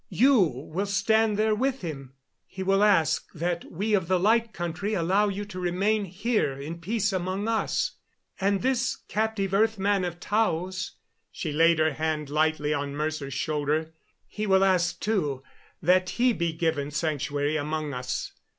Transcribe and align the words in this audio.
You 0.09 0.39
will 0.39 0.87
stand 0.87 1.37
there 1.37 1.53
with 1.53 1.81
him. 1.81 2.13
He 2.47 2.63
will 2.63 2.83
ask 2.83 3.31
that 3.35 3.71
we 3.71 3.93
of 3.93 4.07
the 4.07 4.19
Light 4.19 4.51
Country 4.51 4.95
allow 4.95 5.27
you 5.27 5.45
to 5.45 5.59
remain 5.59 6.05
here 6.05 6.53
in 6.59 6.81
peace 6.81 7.13
among 7.13 7.47
us. 7.47 7.97
And 8.39 8.63
this 8.63 8.95
captive 9.07 9.53
earth 9.53 9.77
man 9.77 10.03
of 10.03 10.19
Tao's" 10.19 10.93
she 11.31 11.51
laid 11.51 11.77
her 11.77 11.93
hand 11.93 12.31
lightly 12.31 12.73
on 12.73 12.95
Mercer's 12.95 13.35
shoulder 13.35 13.93
"he 14.25 14.47
will 14.47 14.63
ask, 14.63 14.99
too, 14.99 15.43
that 15.83 16.09
he 16.09 16.33
be 16.33 16.51
given 16.51 16.89
sanctuary 16.89 17.55
among 17.55 17.93
us. 17.93 18.31